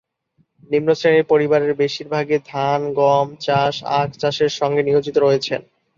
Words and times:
নিম্ন 0.69 0.89
শ্রেণীর 0.93 1.25
পরিবারের 1.25 1.73
বেশিরভাগই 1.73 2.39
ধান 2.47 2.81
চাষ, 2.83 2.95
গম 2.99 3.27
চাষ, 3.39 3.75
আখ 3.99 4.09
চাষের 4.17 4.51
সঙ্গে 4.59 4.81
নিয়োজিত 4.83 5.15
রয়েছেন। 5.17 5.61